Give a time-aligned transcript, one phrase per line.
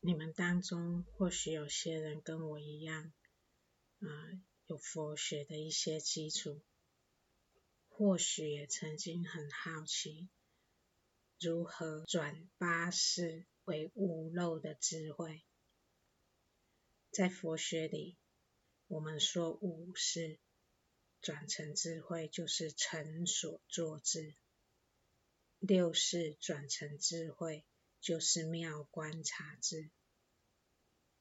[0.00, 3.12] 你们当中或许有些人跟我一样，
[4.00, 4.06] 啊、
[4.66, 6.62] 有佛学的一些基础，
[7.88, 10.28] 或许也曾经很好奇，
[11.40, 15.42] 如何转八识为无漏的智慧。
[17.10, 18.16] 在佛学里，
[18.86, 20.38] 我们说五识
[21.20, 24.36] 转成智慧，就是成所作智；
[25.58, 27.64] 六识转成智慧，
[28.00, 29.90] 就是妙观察智；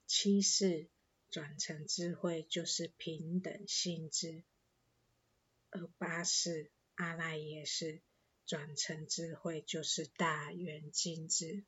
[0.05, 0.89] 七识
[1.29, 4.43] 转成智慧，就是平等性智；
[5.69, 8.01] 而八识阿赖耶识
[8.45, 11.63] 转成智慧，就是大圆镜智。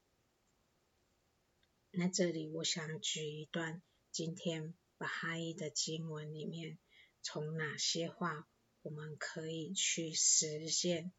[1.92, 3.82] 那这里我想举一段。
[4.12, 6.80] 今天巴哈伊的经文里面，
[7.22, 8.50] 从哪些话
[8.82, 11.12] 我们可以去实践，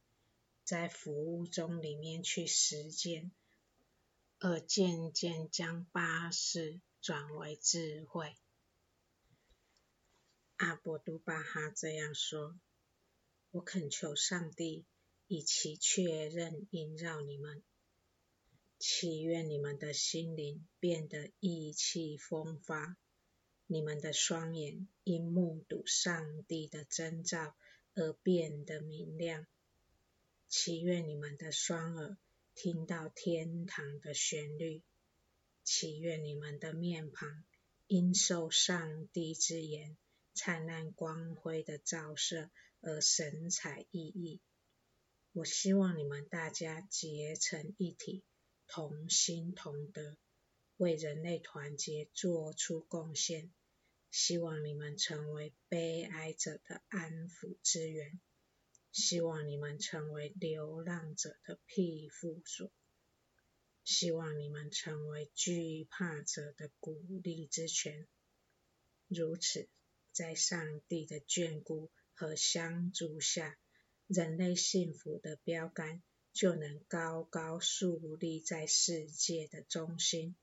[0.64, 3.30] 在服务中里面去实践，
[4.40, 8.34] 而渐渐将八识转为智慧。
[10.56, 12.58] 阿博都巴哈这样说
[13.52, 14.86] ：“我恳求上帝
[15.26, 17.62] 以其确认萦绕你们。”
[18.78, 22.96] 祈愿你们的心灵变得意气风发，
[23.66, 27.54] 你们的双眼因目睹上帝的征兆
[27.94, 29.46] 而变得明亮。
[30.48, 32.16] 祈愿你们的双耳
[32.62, 34.82] 听到天堂的旋律。
[35.64, 37.42] 祈愿你们的面庞
[37.86, 39.96] 因受上帝之言
[40.34, 42.50] 灿烂光辉的照射
[42.82, 44.40] 而神采奕奕。
[45.32, 48.22] 我希望你们大家结成一体。
[48.66, 50.18] 同心同德，
[50.76, 53.50] 为人类团结做出贡献。
[54.10, 58.20] 希望你们成为悲哀者的安抚之源，
[58.92, 62.70] 希望你们成为流浪者的庇护所，
[63.84, 68.06] 希望你们成为惧怕者的鼓励之泉。
[69.08, 69.68] 如此，
[70.12, 73.58] 在上帝的眷顾和相助下，
[74.06, 76.02] 人类幸福的标杆。
[76.32, 80.36] 就能高高竖立在世界的中心，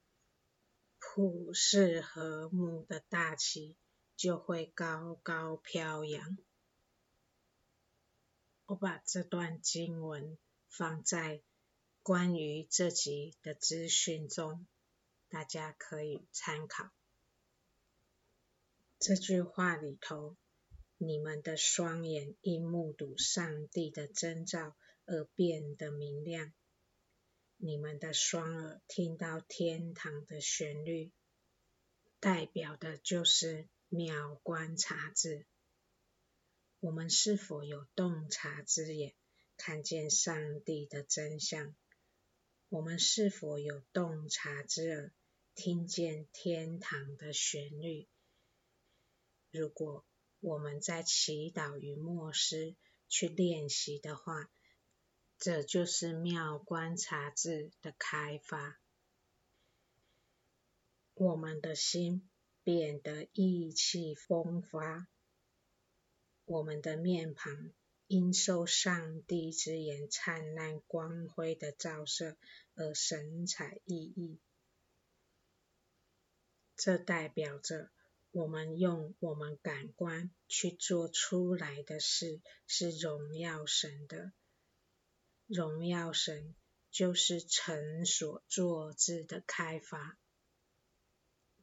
[0.99, 3.77] 普世和睦的大旗
[4.17, 6.37] 就会高高飘扬。
[8.67, 10.37] 我把这段经文
[10.69, 11.41] 放在
[12.03, 14.67] 关于这集的资讯中，
[15.27, 16.91] 大家可以参考。
[18.99, 20.37] 这句话里头，
[20.97, 24.77] 你们的双眼因目睹上帝的征兆。
[25.09, 26.51] 而变得明亮。
[27.55, 31.13] 你们的双耳听到天堂的旋律，
[32.19, 35.45] 代表的就是秒观察智。
[36.79, 39.15] 我们是否有洞察之眼，
[39.57, 41.75] 看见上帝的真相？
[42.69, 45.13] 我们是否有洞察之耳，
[45.55, 48.07] 听见天堂的旋律？
[49.49, 50.05] 如果
[50.39, 52.75] 我们在祈祷与默思
[53.09, 54.51] 去练习的话，
[55.39, 58.79] 这就是妙观察智的开发，
[61.15, 62.29] 我们的心
[62.63, 65.07] 变得意气风发，
[66.47, 67.73] 我们的面庞
[68.07, 72.37] 因受上帝之言灿烂光辉的照射
[72.73, 74.37] 而神采奕奕。
[76.77, 77.91] 这代表着
[78.31, 84.31] 我们用我们感官去做出来的事是荣耀神的。
[85.47, 86.55] 荣耀神
[86.91, 90.17] 就是成所作之的开发，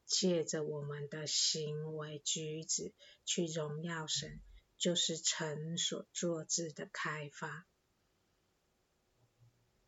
[0.05, 2.93] 借着我们的行为举止
[3.25, 4.41] 去荣耀神，
[4.85, 7.67] 就是成所作智的开发。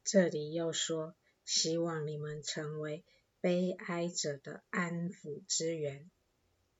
[0.03, 1.15] 这里又说，
[1.45, 3.05] 希望你们成为
[3.43, 6.11] 悲哀者的安抚之源，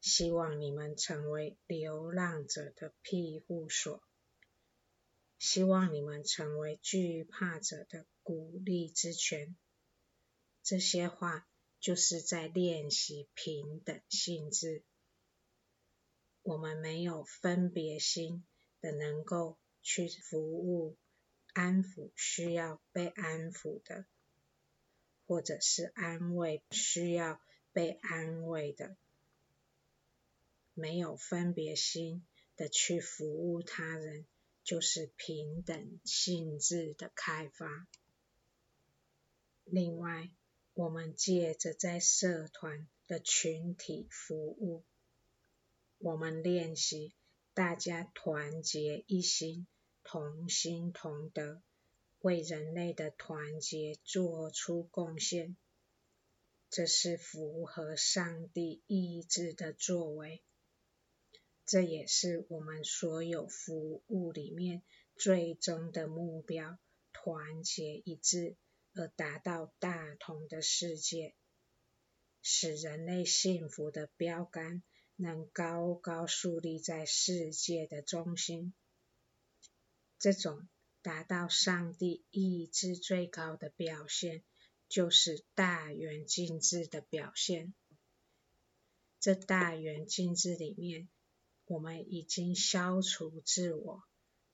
[0.01, 4.03] 希望你们成为流浪者的庇护所。
[5.39, 9.55] 希望你们成为惧怕者的鼓励之泉。
[10.63, 11.47] 这些话
[11.81, 14.85] 就是在练习平等性质。
[16.47, 18.45] 我们没有分别心
[18.81, 20.97] 的，能够去服务、
[21.53, 24.07] 安抚需要被安抚的，
[25.27, 27.41] 或者是安慰需要
[27.73, 28.97] 被安慰的。
[30.75, 32.25] 没有分别心
[32.57, 34.25] 的去服务他人。
[34.67, 37.87] 就是平等性质的开发。
[39.63, 40.29] 另外，
[40.75, 44.83] 我们借着在社团的群体服务，
[45.99, 47.15] 我们练习
[47.55, 49.67] 大家团结一心，
[50.05, 51.63] 同心同德，
[52.21, 55.57] 为人类的团结做出贡献。
[56.69, 60.43] 这是符合上帝意志的作为。
[61.65, 64.83] 这也是我们所有服务里面
[65.17, 66.79] 最终的目标：
[67.13, 68.57] 团结一致，
[68.95, 71.35] 而达到大同的世界，
[72.43, 74.83] 使人类幸福的标杆
[75.17, 78.73] 能高高树立在世界的中心。
[80.19, 80.69] 这种
[81.03, 84.45] 达到上帝意志最高的表现，
[84.89, 87.75] 就是大圆镜智的表现。
[89.19, 91.09] 这大圆镜智里面。
[91.69, 94.05] 我们已经消除自我，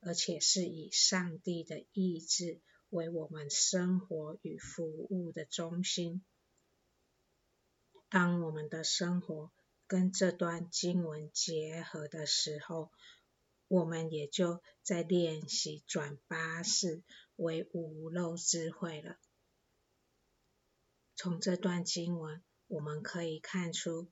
[0.00, 6.25] 而且是以上帝的意志为我们生活与服务的中心。
[8.09, 9.53] 当我们的生活
[9.92, 12.90] 跟这段经文结合的时候，
[13.68, 17.02] 我们也就在练习转八识
[17.36, 19.18] 为无漏智慧了。
[21.14, 24.08] 从这段经文，我们可以看出。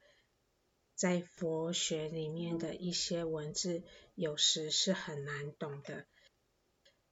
[0.95, 3.83] 在佛学里面的一些文字，
[4.15, 6.07] 有时是很难懂的，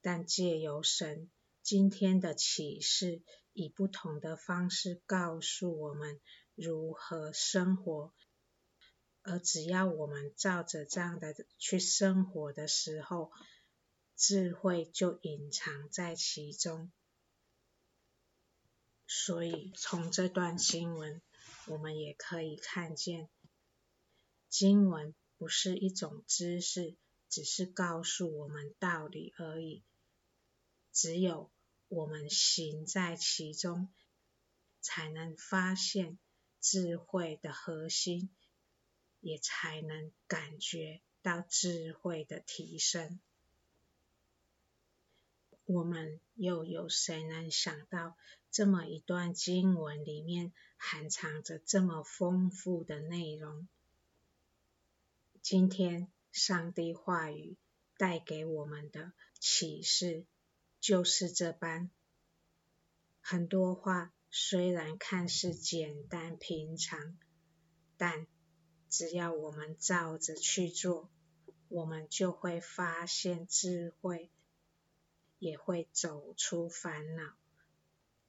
[0.02, 1.30] 但借由神
[1.62, 3.22] 今天的启示，
[3.54, 6.20] 以不同的方式告诉我们
[6.54, 8.12] 如何生活，
[9.28, 13.30] 而只要我们照着这样的去生活的时候，
[14.16, 16.90] 智慧就隐藏在其中。
[19.06, 21.20] 所以从这段经文，
[21.66, 23.28] 我们也可以看见。
[24.48, 26.96] 经文不是一种知识，
[27.28, 29.84] 只是告诉我们道理而已。
[30.92, 31.50] 只有
[31.88, 33.88] 我们行在其中，
[34.80, 36.18] 才能发现
[36.60, 38.30] 智慧的核心，
[39.20, 43.20] 也才能感觉到智慧的提升。
[45.64, 48.16] 我们又有谁能想到，
[48.50, 53.68] 这么一段经文里面含藏着这么丰富的内容？
[55.42, 57.56] 今天，上帝话语
[57.98, 60.24] 带给我们的启示
[60.80, 61.90] 就是这般。
[63.20, 67.18] 很多话虽然看似简单平常，
[67.98, 68.26] 但
[68.88, 71.08] 只要我们照着去做，
[71.68, 74.30] 我们就会发现智慧，
[75.38, 77.34] 也会走出烦恼，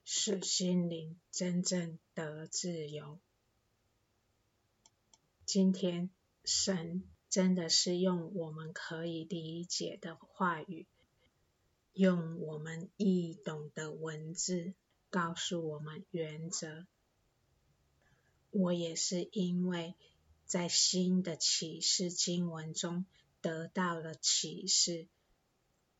[0.06, 3.20] 使心灵真正得自由。
[5.46, 6.10] 今天。
[6.46, 10.88] 神真的是用我们可以理解的话语，
[11.94, 14.74] 用我们易懂的文字
[15.12, 16.88] 告诉我们原则。
[18.50, 19.94] 我也是因为
[20.50, 23.06] 在新的启示经文中
[23.40, 25.08] 得到了启示，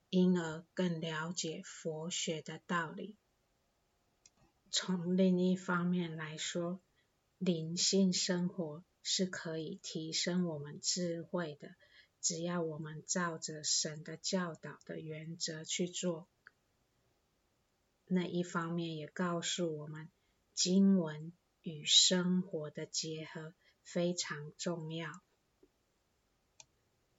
[0.10, 3.16] 因而更了解佛学的道理。
[4.70, 6.82] 从另一方面来说，
[7.38, 8.84] 灵性生活。
[9.02, 11.76] 是可以提升我们智慧的，
[12.22, 16.28] 只要我们照着神的教导的原则去做。
[18.06, 20.10] 那一方面也告诉我们，
[20.54, 21.32] 经文
[21.62, 25.22] 与生活的结合非常重要，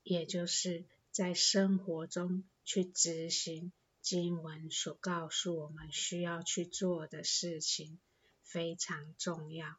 [0.02, 7.98] 也就是在生活中去执行经文所告诉我们需要去做的事情，
[8.42, 9.76] 非常重要。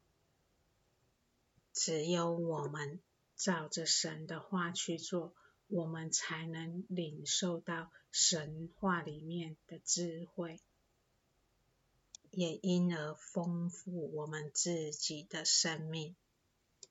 [1.74, 3.00] 只有我们
[3.36, 5.34] 照着神的话去做，
[5.67, 10.60] 我们才能领受到神话里面的智慧，
[12.29, 16.15] 也因而丰富我们自己的生命。